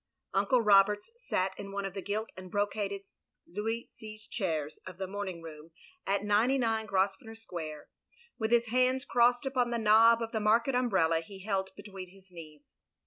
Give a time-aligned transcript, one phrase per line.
[0.33, 3.03] Uncle Roberts sat in one of the gilt and brocaded
[3.45, 5.69] Louis Seize chairs of the moming room
[6.07, 7.87] at 99 Grosvenor Square;
[8.39, 12.31] with his hands crossed upon the knob of the market umbrella he held between his
[12.31, 12.63] knees.